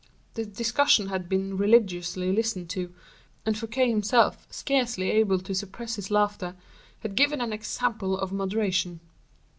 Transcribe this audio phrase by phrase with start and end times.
[0.33, 2.91] The discussion had been religiously listened to,
[3.45, 6.55] and Fouquet himself, scarcely able to suppress his laughter,
[7.01, 8.99] had given an example of moderation.